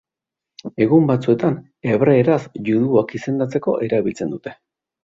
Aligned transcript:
Egun 0.85 1.05
batzuetan 1.11 1.59
hebreeraz 1.91 2.41
juduak 2.71 3.17
izendatzeko 3.21 3.79
erabiltzen 3.91 4.37
dute. 4.37 4.61